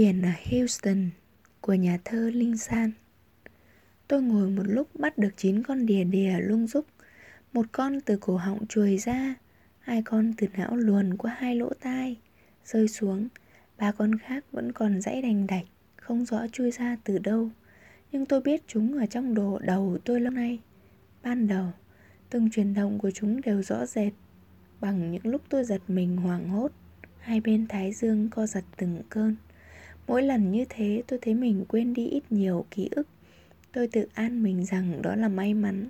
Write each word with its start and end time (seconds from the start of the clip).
Biển 0.00 0.22
ở 0.22 0.30
Houston 0.50 1.10
của 1.60 1.74
nhà 1.74 1.98
thơ 2.04 2.30
Linh 2.34 2.56
San 2.56 2.92
Tôi 4.08 4.22
ngồi 4.22 4.50
một 4.50 4.62
lúc 4.66 4.88
bắt 4.94 5.18
được 5.18 5.28
chín 5.36 5.62
con 5.62 5.86
đìa 5.86 6.04
đìa 6.04 6.38
lung 6.40 6.66
rúc. 6.66 6.86
Một 7.52 7.66
con 7.72 8.00
từ 8.00 8.16
cổ 8.16 8.36
họng 8.36 8.66
chuồi 8.66 8.96
ra, 8.96 9.34
Hai 9.78 10.02
con 10.02 10.32
từ 10.36 10.46
não 10.56 10.76
luồn 10.76 11.16
qua 11.16 11.36
hai 11.38 11.56
lỗ 11.56 11.72
tai, 11.80 12.16
Rơi 12.64 12.88
xuống. 12.88 13.28
Ba 13.78 13.92
con 13.92 14.18
khác 14.18 14.44
vẫn 14.52 14.72
còn 14.72 15.00
dãy 15.00 15.22
đành 15.22 15.46
đạch, 15.46 15.64
Không 15.96 16.24
rõ 16.24 16.46
chui 16.52 16.70
ra 16.70 16.96
từ 17.04 17.18
đâu. 17.18 17.50
Nhưng 18.12 18.26
tôi 18.26 18.40
biết 18.40 18.62
chúng 18.66 18.98
ở 18.98 19.06
trong 19.06 19.34
đồ 19.34 19.58
đầu 19.58 19.98
tôi 20.04 20.20
lâu 20.20 20.32
nay. 20.32 20.58
Ban 21.22 21.48
đầu, 21.48 21.66
Từng 22.30 22.50
chuyển 22.50 22.74
động 22.74 22.98
của 22.98 23.10
chúng 23.10 23.40
đều 23.40 23.62
rõ 23.62 23.86
rệt. 23.86 24.12
Bằng 24.80 25.12
những 25.12 25.26
lúc 25.26 25.42
tôi 25.48 25.64
giật 25.64 25.82
mình 25.88 26.16
hoảng 26.16 26.48
hốt, 26.48 26.72
Hai 27.18 27.40
bên 27.40 27.66
thái 27.68 27.92
dương 27.92 28.28
co 28.30 28.46
giật 28.46 28.64
từng 28.76 29.02
cơn. 29.08 29.36
Mỗi 30.10 30.22
lần 30.22 30.52
như 30.52 30.64
thế, 30.68 31.02
tôi 31.06 31.18
thấy 31.22 31.34
mình 31.34 31.64
quên 31.68 31.94
đi 31.94 32.06
ít 32.06 32.22
nhiều 32.30 32.64
ký 32.70 32.88
ức. 32.90 33.08
Tôi 33.72 33.88
tự 33.88 34.06
an 34.14 34.42
mình 34.42 34.64
rằng 34.64 35.02
đó 35.02 35.14
là 35.14 35.28
may 35.28 35.54
mắn. 35.54 35.88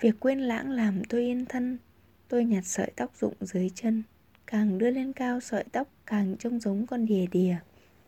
Việc 0.00 0.20
quên 0.20 0.38
lãng 0.38 0.70
làm 0.70 1.04
tôi 1.04 1.20
yên 1.20 1.46
thân. 1.46 1.78
Tôi 2.28 2.44
nhặt 2.44 2.66
sợi 2.66 2.92
tóc 2.96 3.12
rụng 3.20 3.34
dưới 3.40 3.70
chân. 3.74 4.02
Càng 4.46 4.78
đưa 4.78 4.90
lên 4.90 5.12
cao, 5.12 5.40
sợi 5.40 5.64
tóc 5.72 5.88
càng 6.06 6.36
trông 6.38 6.60
giống 6.60 6.86
con 6.86 7.06
đìa 7.06 7.26
đìa. 7.32 7.56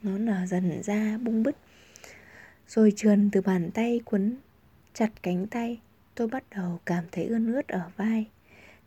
Nó 0.02 0.18
nở 0.18 0.46
dần 0.46 0.82
ra, 0.82 1.18
bung 1.18 1.42
bứt. 1.42 1.56
Rồi 2.68 2.92
trườn 2.96 3.30
từ 3.32 3.40
bàn 3.40 3.70
tay 3.74 4.00
quấn, 4.04 4.36
chặt 4.94 5.10
cánh 5.22 5.46
tay. 5.46 5.80
Tôi 6.14 6.28
bắt 6.28 6.44
đầu 6.56 6.80
cảm 6.86 7.04
thấy 7.12 7.24
ươn 7.24 7.52
ướt 7.52 7.68
ở 7.68 7.90
vai. 7.96 8.26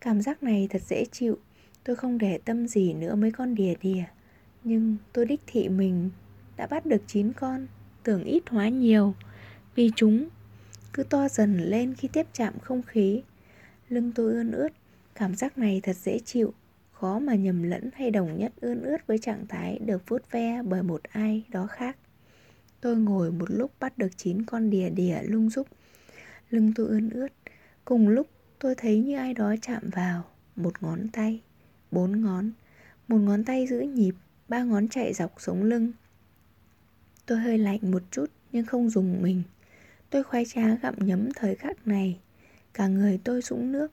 Cảm 0.02 0.22
giác 0.22 0.44
này 0.44 0.68
thật 0.70 0.82
dễ 0.82 1.06
chịu. 1.12 1.38
Tôi 1.84 1.96
không 1.96 2.18
để 2.18 2.40
tâm 2.46 2.68
gì 2.68 2.94
nữa 2.94 3.16
mấy 3.16 3.32
con 3.32 3.56
đìa 3.56 3.74
đìa. 3.82 4.04
Nhưng 4.64 4.98
tôi 5.14 5.26
đích 5.26 5.42
thị 5.48 5.70
mình 5.70 6.10
đã 6.58 6.68
bắt 6.68 6.86
được 6.86 7.02
9 7.08 7.34
con, 7.34 7.68
Tưởng 8.04 8.24
ít 8.24 8.44
hóa 8.50 8.70
nhiều. 8.70 9.16
Vì 9.76 9.92
chúng 9.96 10.30
cứ 10.94 11.04
to 11.04 11.28
dần 11.30 11.58
lên 11.58 11.94
khi 11.96 12.08
tiếp 12.08 12.28
chạm 12.34 12.60
không 12.60 12.82
khí. 12.84 13.24
Lưng 13.90 14.12
tôi 14.16 14.34
ươn 14.34 14.52
ướt, 14.52 14.70
Cảm 15.16 15.36
giác 15.36 15.58
này 15.58 15.80
thật 15.84 15.96
dễ 15.96 16.20
chịu. 16.26 16.54
Khó 16.92 17.20
mà 17.20 17.36
nhầm 17.36 17.64
lẫn 17.64 17.90
hay 17.94 18.12
đồng 18.12 18.38
nhất 18.38 18.54
ươn 18.62 18.82
ướt 18.82 19.08
với 19.08 19.18
trạng 19.18 19.48
thái 19.48 19.80
được 19.80 20.10
vuốt 20.10 20.32
ve 20.32 20.62
bởi 20.62 20.84
một 20.84 21.04
ai 21.04 21.44
đó 21.50 21.68
khác. 21.68 21.98
Tôi 22.82 22.96
ngồi 22.96 23.32
một 23.32 23.52
lúc 23.52 23.72
bắt 23.80 23.98
được 23.98 24.18
9 24.18 24.46
con 24.46 24.70
đìa 24.70 24.90
đìa 24.90 25.18
lung 25.24 25.50
rúc. 25.50 25.68
Lưng 26.50 26.74
tôi 26.76 26.88
ươn 26.88 27.10
ướt, 27.10 27.28
Cùng 27.86 28.10
lúc 28.10 28.28
tôi 28.60 28.76
thấy 28.76 29.00
như 29.00 29.18
ai 29.18 29.34
đó 29.34 29.56
chạm 29.62 29.90
vào, 29.90 30.24
Một 30.56 30.84
ngón 30.84 31.08
tay, 31.14 31.42
Bốn 31.92 32.22
ngón, 32.22 32.52
Một 33.08 33.18
ngón 33.18 33.44
tay 33.44 33.68
giữ 33.68 33.80
nhịp, 33.80 34.16
Ba 34.48 34.64
ngón 34.64 34.88
chạy 34.88 35.14
dọc 35.14 35.34
sống 35.38 35.64
lưng. 35.64 35.92
Tôi 37.34 37.42
hơi 37.42 37.58
lạnh 37.58 37.80
một 37.92 38.04
chút 38.12 38.26
nhưng 38.52 38.66
không 38.66 38.90
dùng 38.90 39.22
mình. 39.22 39.44
Tôi 40.10 40.24
khoái 40.24 40.46
trá 40.46 40.76
gặm 40.76 40.96
nhấm 40.98 41.30
thời 41.36 41.56
khắc 41.56 41.88
này. 41.88 42.20
Cả 42.74 42.88
người 42.88 43.20
tôi 43.24 43.42
sũng 43.42 43.72
nước, 43.72 43.92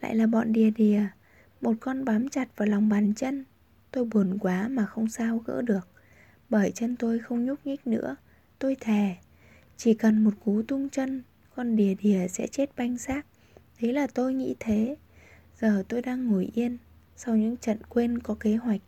Lại 0.00 0.16
là 0.16 0.26
bọn 0.26 0.52
đìa 0.52 0.70
đìa. 0.70 1.02
Một 1.60 1.72
con 1.80 2.04
bám 2.04 2.28
chặt 2.28 2.48
vào 2.56 2.68
lòng 2.68 2.88
bàn 2.88 3.14
chân. 3.14 3.44
Tôi 3.90 4.04
buồn 4.04 4.38
quá 4.38 4.68
mà 4.68 4.86
không 4.86 5.08
sao 5.08 5.38
gỡ 5.38 5.62
được. 5.62 5.88
Bởi 6.48 6.70
chân 6.70 6.96
tôi 6.96 7.18
không 7.18 7.44
nhúc 7.44 7.66
nhích 7.66 7.86
nữa, 7.86 8.16
Tôi 8.58 8.76
thề. 8.80 9.16
Chỉ 9.76 9.94
cần 9.94 10.24
một 10.24 10.34
cú 10.44 10.62
tung 10.62 10.88
chân, 10.88 11.22
Con 11.56 11.76
đìa 11.76 11.94
đìa 11.94 12.28
sẽ 12.28 12.46
chết 12.46 12.70
banh 12.76 12.98
xác. 12.98 13.26
Thế 13.78 13.92
là 13.92 14.06
tôi 14.06 14.34
nghĩ 14.34 14.54
thế. 14.60 14.96
Giờ 15.60 15.82
tôi 15.88 16.02
đang 16.02 16.26
ngồi 16.26 16.50
yên 16.54 16.78
Sau 17.16 17.36
những 17.36 17.56
trận 17.56 17.78
quên 17.88 18.18
có 18.18 18.34
kế 18.34 18.56
hoạch, 18.56 18.80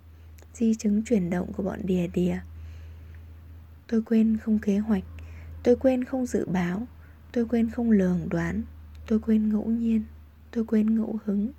Di 0.54 0.74
chứng 0.74 1.02
chuyển 1.04 1.30
động 1.30 1.52
của 1.52 1.62
bọn 1.62 1.80
đìa 1.84 2.06
đìa. 2.06 2.38
Tôi 3.90 4.02
quên 4.02 4.36
không 4.36 4.58
kế 4.58 4.78
hoạch. 4.78 5.04
Tôi 5.62 5.76
quên 5.76 6.04
không 6.04 6.26
dự 6.26 6.46
báo. 6.46 6.86
Tôi 7.32 7.46
quên 7.46 7.70
không 7.70 7.90
lường 7.90 8.28
đoán. 8.28 8.62
Tôi 9.06 9.20
quên 9.20 9.48
ngẫu 9.48 9.66
nhiên. 9.70 10.02
Tôi 10.50 10.64
quên 10.64 10.94
ngẫu 10.96 11.18
hứng. 11.24 11.52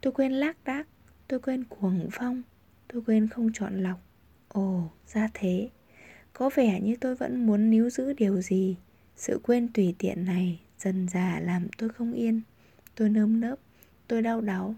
Tôi 0.00 0.12
quên 0.12 0.32
lác 0.32 0.56
đác. 0.64 0.86
Tôi 1.28 1.40
quên 1.40 1.64
cuồng 1.64 2.08
phong. 2.12 2.42
Tôi 2.92 3.02
quên 3.06 3.28
không 3.28 3.50
chọn 3.52 3.82
lọc. 3.82 4.00
Ồ, 4.48 4.90
ra 5.06 5.28
thế. 5.34 5.70
Có 6.32 6.50
vẻ 6.54 6.80
như 6.80 6.96
tôi 7.00 7.14
vẫn 7.14 7.46
muốn 7.46 7.70
níu 7.70 7.90
giữ 7.90 8.12
điều 8.12 8.40
gì. 8.40 8.76
Sự 9.16 9.40
quên 9.42 9.68
tùy 9.72 9.94
tiện 9.98 10.24
này 10.24 10.60
Dần 10.78 11.08
dà 11.08 11.40
làm 11.40 11.68
tôi 11.78 11.88
không 11.88 12.12
yên. 12.12 12.40
Tôi 12.94 13.08
nơm 13.08 13.40
nớp. 13.40 13.58
Tôi 14.08 14.22
đau 14.22 14.40
đáu. 14.40 14.74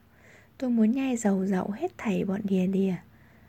Tôi 0.59 0.71
muốn 0.71 0.91
nhai 0.91 1.17
dầu 1.17 1.47
dậu 1.47 1.71
hết 1.71 1.93
thảy 1.99 2.25
bọn 2.25 2.41
đìa 2.45 2.67
đìa. 2.67 2.95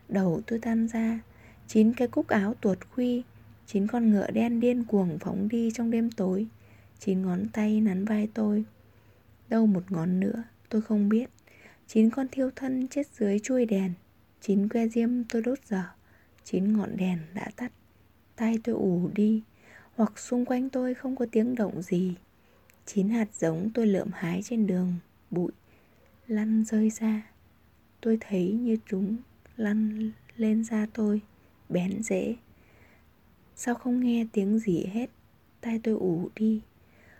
Đầu 0.08 0.40
tôi 0.46 0.58
tan 0.58 0.88
ra. 0.88 1.20
Chín 1.66 1.92
cái 1.92 2.08
cúc 2.08 2.28
áo 2.28 2.54
tuột 2.60 2.78
khuy. 2.90 3.22
Chín 3.66 3.86
con 3.86 4.10
ngựa 4.10 4.30
đen 4.30 4.60
điên 4.60 4.84
cuồng 4.84 5.18
phóng 5.18 5.48
đi 5.48 5.70
trong 5.74 5.90
đêm 5.90 6.10
tối. 6.10 6.46
Chín 6.98 7.22
ngón 7.22 7.48
tay 7.52 7.80
nắn 7.80 8.04
vai 8.04 8.28
tôi. 8.34 8.64
Đâu 9.48 9.66
một 9.66 9.92
ngón 9.92 10.20
nữa, 10.20 10.42
tôi 10.68 10.82
không 10.82 11.08
biết. 11.08 11.30
Chín 11.86 12.10
con 12.10 12.26
thiêu 12.32 12.50
thân 12.56 12.88
chết 12.88 13.06
dưới 13.18 13.38
chuôi 13.38 13.66
đèn. 13.66 13.92
Chín 14.40 14.68
que 14.68 14.88
diêm 14.88 15.24
tôi 15.24 15.42
đốt 15.42 15.58
dở. 15.66 15.82
Chín 16.44 16.76
ngọn 16.76 16.96
đèn 16.96 17.18
đã 17.34 17.50
tắt. 17.56 17.72
Tay 18.36 18.58
tôi 18.64 18.74
ủ 18.74 19.10
đi. 19.14 19.42
Hoặc 19.94 20.18
xung 20.18 20.44
quanh 20.44 20.70
tôi 20.70 20.94
không 20.94 21.16
có 21.16 21.26
tiếng 21.32 21.54
động 21.54 21.82
gì. 21.82 22.14
Chín 22.86 23.08
hạt 23.08 23.28
giống 23.38 23.70
tôi 23.74 23.86
lượm 23.86 24.08
hái 24.12 24.42
trên 24.42 24.66
đường, 24.66 24.94
Bụi, 25.30 25.52
Lăn 26.26 26.64
rơi 26.64 26.90
ra. 26.90 27.22
Tôi 28.00 28.18
thấy 28.20 28.52
như 28.52 28.76
chúng 28.86 29.16
lăn 29.56 30.10
lên 30.36 30.64
da 30.64 30.86
tôi, 30.94 31.20
Bén 31.68 32.02
dễ 32.02 32.34
Sao 33.64 33.74
không 33.74 34.00
nghe 34.00 34.26
tiếng 34.32 34.58
gì 34.58 34.84
hết? 34.92 35.10
Tai 35.60 35.80
tôi 35.82 35.94
ủ 35.94 36.28
đi. 36.34 36.60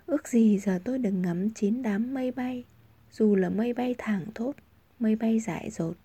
Ước 0.06 0.28
gì 0.28 0.58
giờ 0.58 0.78
tôi 0.84 0.98
đừng 0.98 1.22
ngắm 1.22 1.50
chín 1.54 1.82
đám 1.82 2.14
mây 2.14 2.30
bay. 2.30 2.64
Dù 3.12 3.36
là 3.36 3.50
mây 3.50 3.72
bay 3.72 3.94
thẳng 3.98 4.26
thốt 4.34 4.53
Mây 4.98 5.16
bay 5.16 5.41
dại 5.41 5.70
dột 5.70 5.97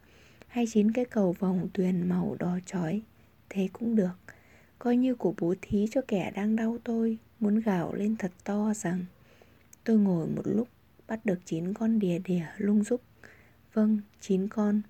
Hay 0.48 0.66
chín 0.70 0.92
cái 0.92 1.06
cầu 1.06 1.36
vòng 1.40 1.70
tuyền 1.74 2.10
màu 2.10 2.36
đỏ 2.40 2.60
chói 2.66 3.02
Thế 3.50 3.70
cũng 3.74 3.96
được. 3.96 4.18
Coi 4.80 4.98
như 4.98 5.16
của 5.16 5.34
bố 5.40 5.56
thí 5.62 5.88
cho 5.92 6.02
kẻ 6.08 6.32
đang 6.36 6.56
đau 6.56 6.78
tôi 6.84 7.18
Muốn 7.40 7.60
gào 7.60 7.94
lên 7.94 8.16
thật 8.16 8.32
to 8.44 8.74
rằng 8.74 9.06
Tôi 9.84 9.98
ngồi 9.98 10.28
một 10.28 10.44
lúc 10.46 10.68
Bắt 11.08 11.26
được 11.26 11.40
chín 11.46 11.74
con 11.74 12.00
đìa 12.00 12.20
đìa 12.20 12.46
lung 12.58 12.84
rúc. 12.84 13.02
Vâng, 13.74 14.02
chín 14.22 14.48
con. 14.48 14.82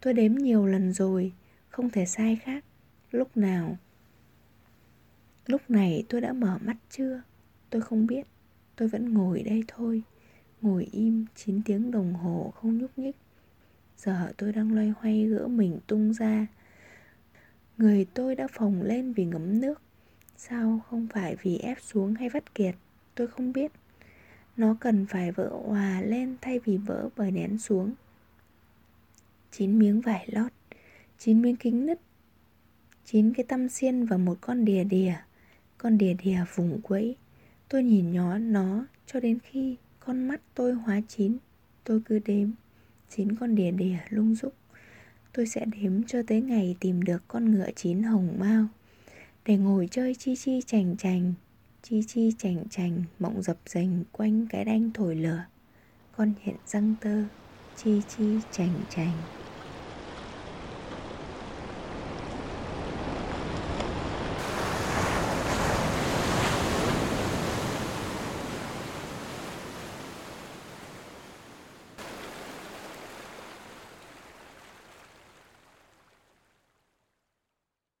Tôi 0.00 0.14
đếm 0.14 0.34
nhiều 0.34 0.66
lần 0.66 0.92
rồi 0.92 1.32
Không 1.68 1.90
thể 1.90 2.06
sai 2.06 2.36
khác. 2.36 2.64
Lúc 3.10 3.36
nào 3.36 3.76
Lúc 5.48 5.70
này 5.70 6.04
tôi 6.08 6.20
đã 6.20 6.32
mở 6.32 6.58
mắt 6.64 6.76
chưa? 6.90 7.22
Tôi 7.70 7.82
không 7.82 8.06
biết. 8.06 8.26
Tôi 8.76 8.88
vẫn 8.88 9.14
ngồi 9.14 9.42
đây 9.42 9.64
thôi. 9.68 10.02
Ngồi 10.60 10.88
im 10.92 11.26
9 11.34 11.62
tiếng 11.62 11.90
đồng 11.90 12.14
hồ 12.14 12.52
không 12.56 12.78
nhúc 12.78 12.98
nhích. 12.98 13.16
Giờ 13.96 14.32
tôi 14.36 14.52
đang 14.52 14.74
loay 14.74 14.92
hoay 15.00 15.26
gỡ 15.26 15.48
mình 15.48 15.78
tung 15.86 16.12
ra. 16.12 16.46
Người 17.78 18.06
tôi 18.14 18.34
đã 18.34 18.46
phồng 18.52 18.82
lên 18.82 19.12
vì 19.12 19.24
ngấm 19.24 19.60
nước. 19.60 19.82
Sao 20.36 20.80
không 20.90 21.06
phải 21.12 21.36
vì 21.42 21.58
ép 21.58 21.80
xuống 21.80 22.14
hay 22.14 22.28
vắt 22.28 22.54
kiệt? 22.54 22.74
Tôi 23.14 23.26
không 23.26 23.52
biết. 23.52 23.72
Nó 24.56 24.76
cần 24.80 25.06
phải 25.06 25.32
vỡ 25.32 25.48
hòa 25.66 26.00
lên 26.00 26.36
thay 26.40 26.58
vì 26.58 26.76
vỡ 26.76 27.08
bởi 27.16 27.30
nén 27.30 27.58
xuống. 27.58 27.94
Chín 29.50 29.78
miếng 29.78 30.00
vải 30.00 30.28
lót, 30.32 30.52
chín 31.18 31.42
miếng 31.42 31.56
kính 31.56 31.86
nứt, 31.86 32.00
chín 33.04 33.32
cái 33.34 33.44
tăm 33.44 33.68
xiên 33.68 34.04
và 34.04 34.16
một 34.16 34.38
con 34.40 34.64
đìa 34.64 34.84
đìa 34.84 35.14
con 35.78 35.98
đìa 35.98 36.14
đìa 36.14 36.44
vùng 36.54 36.80
quẫy. 36.82 37.16
Tôi 37.68 37.84
nhìn 37.84 38.12
nhó 38.12 38.38
nó 38.38 38.86
cho 39.06 39.20
đến 39.20 39.38
khi 39.42 39.76
con 40.00 40.28
mắt 40.28 40.40
tôi 40.54 40.72
hóa 40.72 41.00
chín. 41.08 41.38
Tôi 41.84 42.00
cứ 42.04 42.18
đếm. 42.18 42.50
Chín 43.10 43.36
con 43.36 43.54
đìa 43.54 43.70
đìa 43.70 43.98
lung 44.08 44.34
rúc. 44.34 44.54
Tôi 45.32 45.46
sẽ 45.46 45.64
đếm 45.64 46.02
cho 46.02 46.22
tới 46.26 46.40
ngày 46.40 46.76
tìm 46.80 47.02
được 47.02 47.22
con 47.28 47.52
ngựa 47.52 47.70
chín 47.76 48.02
hồng 48.02 48.36
mau 48.38 48.66
Để 49.44 49.56
ngồi 49.56 49.88
chơi 49.90 50.14
chi 50.14 50.36
chi 50.36 50.60
chành 50.66 50.96
chành, 50.96 51.34
Chi 51.82 52.02
chi 52.06 52.32
chành 52.38 52.68
chành, 52.70 53.02
Mộng 53.18 53.42
dập 53.42 53.58
dành 53.66 54.04
quanh 54.12 54.46
cái 54.50 54.64
đanh 54.64 54.90
thổi 54.94 55.16
lửa. 55.16 55.44
Con 56.12 56.32
hiện 56.42 56.56
răng 56.66 56.94
tơ, 57.00 57.24
Chi 57.76 58.02
chi 58.08 58.40
chành 58.50 58.84
chành. 58.88 59.37